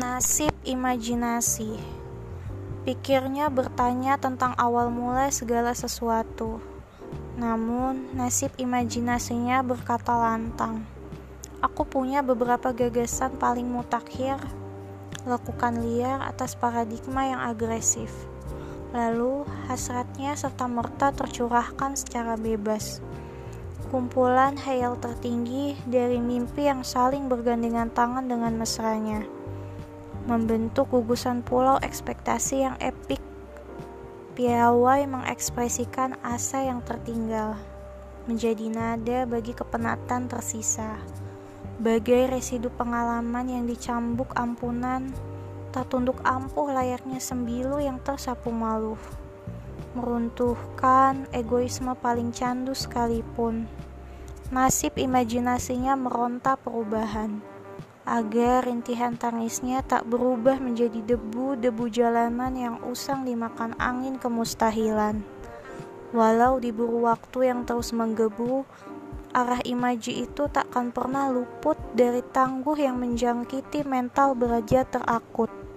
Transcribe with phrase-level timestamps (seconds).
[0.00, 1.76] Nasib imajinasi.
[2.88, 6.56] Pikirnya bertanya tentang awal mula segala sesuatu.
[7.36, 10.88] Namun, nasib imajinasinya berkata lantang.
[11.60, 14.40] Aku punya beberapa gagasan paling mutakhir,
[15.28, 18.08] lakukan liar atas paradigma yang agresif.
[18.96, 23.04] Lalu, hasratnya serta merta tercurahkan secara bebas.
[23.92, 29.28] Kumpulan hayal tertinggi dari mimpi yang saling bergandengan tangan dengan mesranya
[30.30, 33.18] membentuk gugusan pulau ekspektasi yang epik.
[34.38, 37.58] Piawai mengekspresikan asa yang tertinggal,
[38.30, 41.02] menjadi nada bagi kepenatan tersisa.
[41.82, 45.10] Bagai residu pengalaman yang dicambuk ampunan,
[45.74, 48.94] tak tunduk ampuh layaknya sembilu yang tersapu malu.
[49.98, 53.66] Meruntuhkan egoisme paling candu sekalipun.
[54.54, 57.59] Nasib imajinasinya meronta perubahan
[58.08, 65.20] agar rintihan tangisnya tak berubah menjadi debu-debu jalanan yang usang dimakan angin kemustahilan.
[66.10, 68.66] Walau diburu waktu yang terus menggebu,
[69.30, 75.69] arah imaji itu takkan pernah luput dari tangguh yang menjangkiti mental beraja terakut.